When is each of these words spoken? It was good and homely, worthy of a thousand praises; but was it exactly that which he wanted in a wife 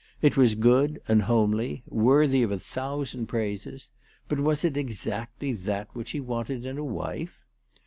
It 0.19 0.35
was 0.35 0.55
good 0.55 0.99
and 1.07 1.21
homely, 1.21 1.83
worthy 1.87 2.41
of 2.41 2.49
a 2.49 2.57
thousand 2.57 3.27
praises; 3.27 3.91
but 4.27 4.39
was 4.39 4.65
it 4.65 4.75
exactly 4.75 5.53
that 5.53 5.95
which 5.95 6.09
he 6.09 6.19
wanted 6.19 6.65
in 6.65 6.79
a 6.79 6.83
wife 6.83 7.45